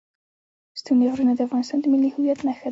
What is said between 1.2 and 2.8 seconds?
د افغانستان د ملي هویت نښه ده.